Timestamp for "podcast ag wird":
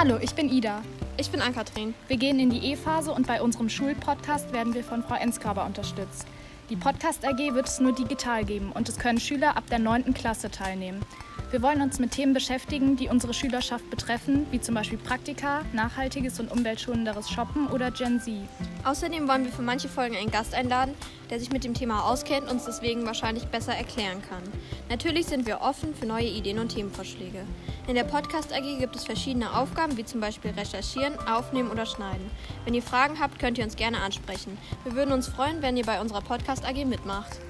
6.76-7.66